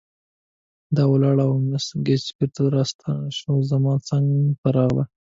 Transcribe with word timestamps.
دا 0.95 1.03
ولاړه 1.11 1.43
او 1.49 1.53
مس 1.69 1.85
ګېج 2.05 2.23
بیرته 2.37 2.61
راستنه 2.75 3.29
شوه، 3.37 3.57
زما 3.71 3.93
څنګ 4.09 4.27
ته 4.61 4.67
راغله. 4.75 5.03